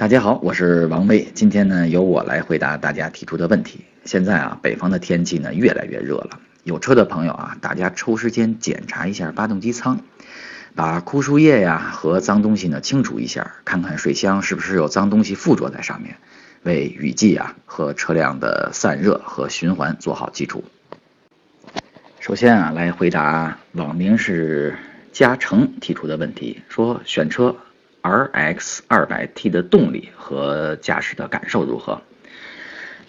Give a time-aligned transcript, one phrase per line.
[0.00, 3.84] 大家好，我是王威，今天呢由我来回答大家提出的问题。
[4.06, 10.00] 现在啊，北方的天气呢越来越热了，有车的朋友啊，大家抽时间检查一下发动机舱，
[10.74, 16.16] 把枯树叶呀和脏东西呢清除一下，看看水箱是不是有脏东西附着在上面，
[16.62, 20.64] 为雨季啊和车辆的散热和循环做好基础。
[22.20, 24.78] 首先啊，来回答网名是
[25.12, 27.54] 嘉诚提出的问题，说选车。
[28.02, 32.00] RX 200T 的动力和驾驶的感受如何？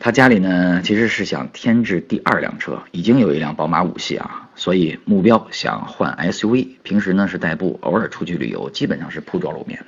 [0.04, 6.70] 他家里呢，其实是想添置第二辆车，已经有一辆宝马五系啊，所以目标想换 SUV。
[6.82, 9.86] 平时呢是代步，偶尔出去旅游，基本上是铺装路面。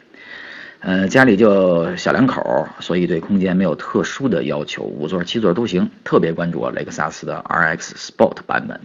[0.82, 5.90] 呃，家里就小两口，所以对空间没有特殊的要求，五座、七座都行。
[6.04, 8.80] 特别关注雷克萨斯的 RX Sport 版本，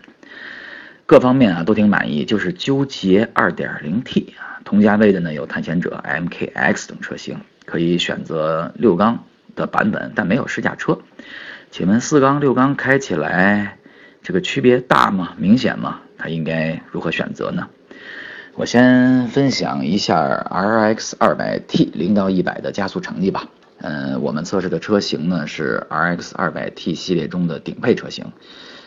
[1.08, 4.60] 各方面啊都挺满意，就是纠结 2.0T 啊。
[4.62, 9.24] 同价位的呢有探险者、MKX 等车型，可以选择六缸
[9.56, 10.98] 的版本，但没有试驾车。
[11.70, 13.78] 请问四缸、六缸开起来
[14.22, 15.32] 这个区别大吗？
[15.38, 16.02] 明显吗？
[16.18, 17.70] 它应该如何选择呢？
[18.52, 23.48] 我先分享一下 RX 200T 零到一百的加速成绩吧。
[23.78, 28.26] 嗯，我们测试的车型呢是 RX 200T 系列中的顶配车型，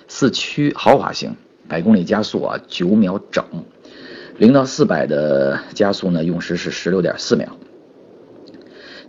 [0.08, 1.36] 四驱豪华型，
[1.72, 3.46] 百公里加速啊九秒整。
[4.38, 7.58] 零到四百的加速呢，用时是十六点四秒。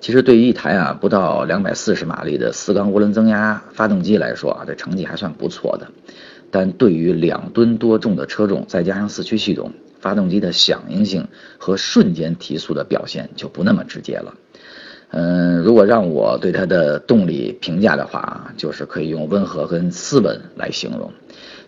[0.00, 5.88] 其实对于一台啊不到两百四十马力的四缸涡轮增压发动机来说啊，这成绩还算不错的。
[6.52, 11.26] 但对于两吨多重的车重，再加上四驱系统，发动机的响应性
[11.58, 14.34] 和瞬间提速的表现就不那么直接了。
[15.12, 21.12] 嗯，如果让我对它的动力评价的话，就是可以用温和跟斯文来形容。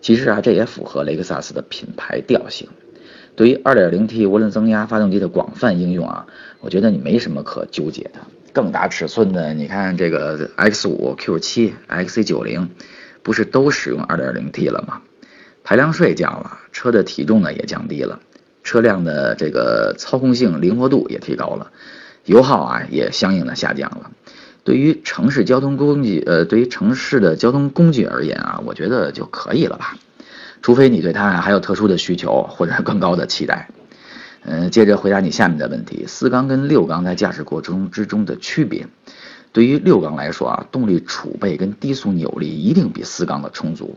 [0.01, 2.67] 其实啊，这也符合雷克萨斯的品牌调性。
[3.35, 6.25] 对于 2.0T 涡轮增压发动机的广泛应用啊，
[6.59, 8.19] 我觉得你没什么可纠结的。
[8.51, 12.67] 更大尺寸的，你看这个 X5、Q7、XC90，
[13.21, 15.01] 不是都使用 2.0T 了吗？
[15.63, 18.19] 排量税降了，车的体重呢也降低了，
[18.63, 21.71] 车辆的这个操控性、灵活度也提高了，
[22.25, 24.11] 油耗啊也相应的下降了。
[24.63, 29.95] 对于城市交通工具，呃，对于城市的交通工具而言啊，我觉得就可以了吧。
[30.61, 33.69] 除非你对它还有特殊的需求或者更高的期待，
[34.43, 38.87] 嗯，接着回答你下面的问题：四缸跟六缸在驾驶过程之中的区别。
[39.53, 43.95] 对于六缸来说啊，动力储备跟低速扭力一定比四缸的充足，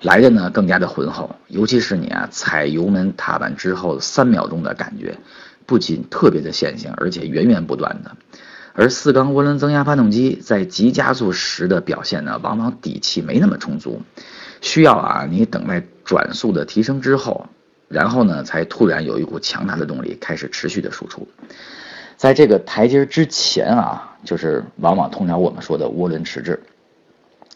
[0.00, 1.34] 来的呢更加的浑厚。
[1.48, 5.18] 尤其是你啊踩油门踏板之后三秒钟的感觉，
[5.72, 8.14] 不仅特别的线性，而且源源不断的。
[8.74, 14.02] 而四缸涡轮增压发动机在急加速时的表现呢，往往底气没那么充足。
[14.60, 17.46] 需要啊，你等待转速的提升之后，
[17.88, 21.26] 然后呢，才突然有一股强大的动力开始持续的输出。
[22.18, 26.60] 在这个台阶之前啊，就是往往通常我们说的涡轮迟滞。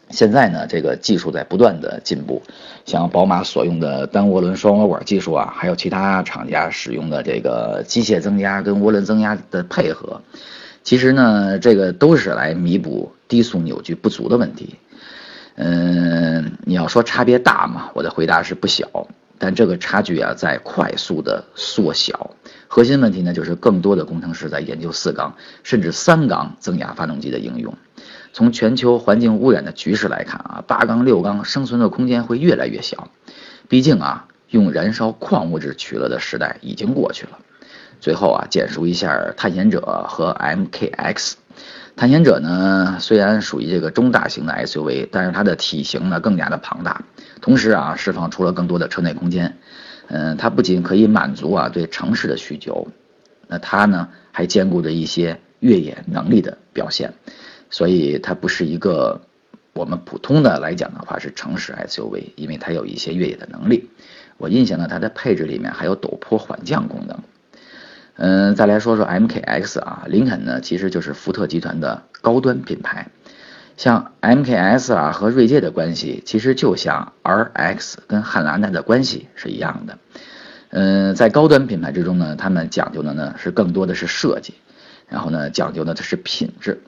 [0.09, 2.41] 现在呢，这个技术在不断的进步，
[2.85, 10.21] 像宝马所用的单涡轮双涡管技术啊，还有其他厂家使用的这个机械增压跟涡轮增压的配合，
[10.83, 14.75] 其实呢，这个都是来弥补低速扭矩不足的问题。
[15.55, 17.89] 嗯，你要说差别大吗？
[17.93, 18.87] 我的回答是不小，
[19.37, 22.31] 但这个差距啊在快速的缩小。
[22.69, 27.73] 核心问题呢，就是更多的工程师在研究四缸甚至三缸增压发动机的应用。
[28.37, 33.09] 从全球环境污染的局势来看啊，八缸六缸生存的空间会越来越小。
[33.67, 37.39] 毕竟啊，用燃烧矿物质取乐的时代已经过去了。
[37.99, 41.33] 最后啊，简述一下探险者和 MKX。
[41.95, 47.01] 探险者呢，虽然属于这个中大型的 SUV，但是它的体型呢更加的庞大，
[47.41, 49.57] 同时啊释放出了更多的车内空间。
[50.09, 52.87] 嗯，它不仅可以满足啊对城市的需求，
[53.47, 57.15] 那它呢还兼顾着一些越野能力的表现，
[57.69, 59.21] 所以它不是一个
[59.73, 63.89] 我们普通的来讲的话是城市 SUV，因为它有一些越野的能力。
[64.37, 67.19] 我印象呢，它的配置里面还有陡坡缓降功能。
[68.15, 73.09] 嗯，再来说说 MKX 啊，林肯呢其实就是福特集团的高端品牌，
[73.77, 79.99] 像 MKS 啊和锐界的关系，其实就像 RX 跟汉兰达的关系是一样的。
[80.69, 84.55] 嗯，在高端品牌之中呢，他们讲究的呢是更多的是设计，
[85.07, 86.81] 然后呢讲究的它是品质，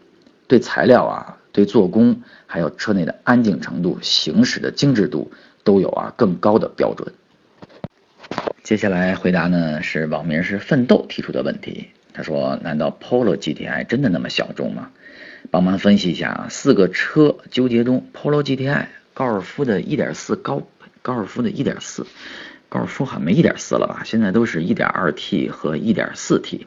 [0.50, 5.32] 对材料啊、对做工，还有车内的安静程度、行驶的精致度，
[5.64, 7.14] 都有啊更高的标准。
[8.64, 11.90] 接下来回答呢是网名是奋斗提出的问题。
[12.14, 14.90] 他说：“难道 Polo GTI 真的那么小众吗？”
[15.52, 20.64] 帮忙分析一下啊，四个车纠结中，Polo GTI、高尔夫的1.4高，
[21.02, 22.04] 高尔夫的1.4，
[22.68, 24.02] 高尔夫好像没1.4了吧？
[24.04, 26.66] 现在都是一点二 T 和 1.4T。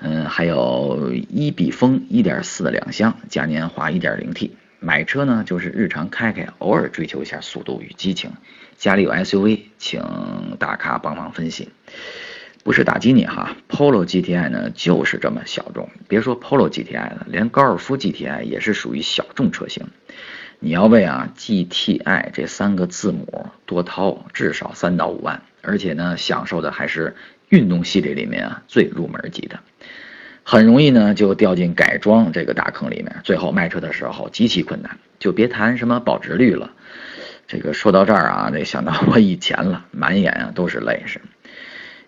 [0.00, 4.56] 嗯，还有一比风一点四的两厢，嘉年华一点零 T。
[4.78, 8.32] 买车呢，就是日常开开，偶尔追求一下速度与激情。
[8.78, 10.02] 家里有 SUV，请
[10.58, 11.68] 大咖帮忙分析。
[12.64, 15.88] 不是打击你哈，Polo GTI 呢就是这么小众。
[16.08, 19.86] 别说 Polo GTI 了，连高尔夫 GTI 也是属于小众车型。
[20.58, 27.16] 你要为啊 GTI 这三个字母多掏至少三到五万，而且呢，享受的还是
[27.50, 29.60] 运动系列里面啊最入门级的。
[30.42, 34.98] 很容易呢，就掉进改装这个大坑里面，最后卖车的时候极其困难。
[35.18, 36.70] 就别谈什么保值率了。
[37.46, 41.20] 这个说到这儿啊，得想到我以前了，满眼啊都是泪是。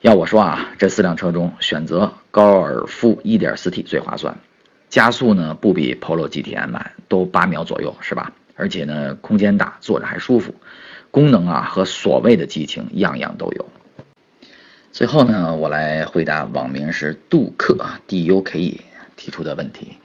[0.00, 4.36] 要我说啊，这四辆车中选择高尔夫 1.4T 最划算，
[4.88, 8.32] 加速呢不比 Polo GTI 慢，都八秒左右是吧？
[8.56, 10.54] 而且呢空间大，坐着还舒服，
[11.10, 13.68] 功能啊和所谓的激情样样都有。
[14.92, 17.74] 最后呢，我来回答网名是杜克
[18.06, 18.80] DUKE
[19.16, 19.96] 提出的问题。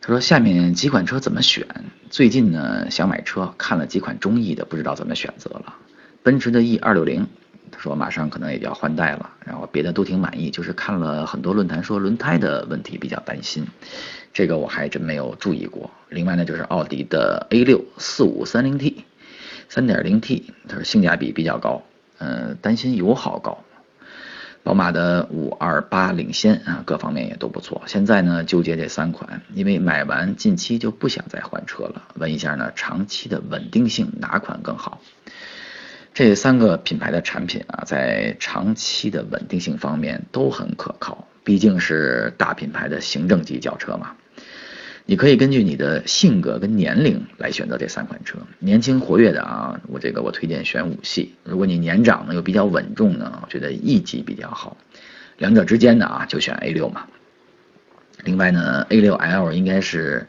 [0.00, 1.64] 他说：“下面几款车怎么选？
[2.10, 5.76] 最近呢想买车，看了几款中意的，不知道怎么选择了。
[6.24, 7.24] 奔驰的 E 二六零，
[7.70, 9.30] 他说马上可能也要换代了。
[9.46, 13.64] 然后别的都挺满意，就是看了很多论坛说轮胎的问题比较担心，
[14.32, 15.88] 这个我还真没有注意过。
[16.08, 19.04] 另外呢，就是奥迪的 A 六四五三零 T，
[19.68, 21.84] 三点零 T，他说性价比比较高，
[22.18, 23.62] 嗯，担心油耗高。”
[24.62, 27.82] 宝马的五二八领先啊，各方面也都不错。
[27.86, 32.08] 现在呢，纠结这三款，因为买完近期就不想再换车了。
[32.14, 35.00] 问一下呢，长期的稳定性哪款更好？
[36.12, 44.14] 这三个品牌的产品啊，在长期的稳定性方面都很可靠，毕竟是大品牌的行政级轿车嘛。
[45.06, 48.38] 你可以根据你的性格跟年龄来选择这三款车。
[48.58, 51.34] 年轻活跃的啊，我这个我推荐选五系。
[51.42, 54.76] 如果你年长呢又比较稳重呢，我觉得 E 级比较好。
[55.38, 57.06] 两者之间的啊，就选 A 六嘛。
[58.22, 60.28] 另外呢，A 六 L 应该是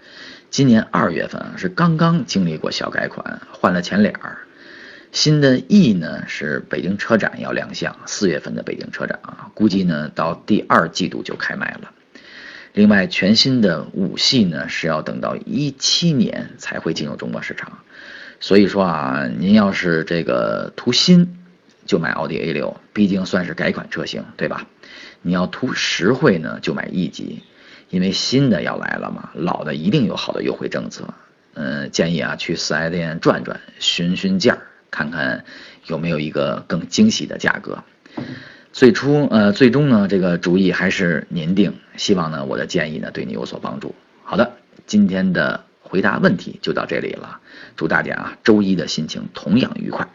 [0.49, 4.37] 今年二月份是刚刚经历过小改款，换了前脸儿。
[5.11, 11.91] 新的 E 呢是北京车展要亮相，四月份的北京车展啊，估计呢到第二季度就开卖了。
[12.73, 17.79] 另外，全新的五系呢是要等到一七年才会进入中国市场，
[18.39, 21.37] 所以说啊，您要是这个图新，
[21.85, 24.67] 就买奥迪 A 六，毕竟算是改款车型，对吧？
[25.21, 27.43] 你要图实惠呢，就买 E 级，
[27.89, 31.13] 因为新的要来了嘛，老的一定有好的优惠政策。
[31.53, 34.57] 嗯，建议啊去四 S 店转转，询询价，
[34.89, 35.43] 看看
[35.87, 37.83] 有没有一个更惊喜的价格。
[38.73, 41.73] 最初，呃，最终呢，这个主意还是您定。
[41.97, 43.93] 希望呢，我的建议呢，对你有所帮助。
[44.23, 44.53] 好的，
[44.87, 47.39] 今天的回答问题就到这里了。
[47.75, 50.07] 祝大家啊，周一的心情同样愉快。